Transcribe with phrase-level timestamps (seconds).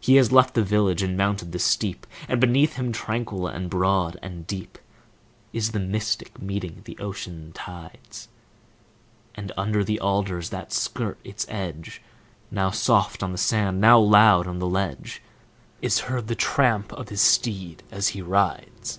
[0.00, 4.16] He has left the village and mounted the steep, And beneath him, tranquil and broad
[4.22, 4.78] and deep,
[5.52, 8.28] Is the Mystic, meeting the ocean tides;
[9.34, 12.00] And under the alders, that skirt its edge,
[12.50, 15.20] Now soft on the sand, now loud on the ledge,
[15.82, 18.98] Is heard the tramp of his steed as he rides.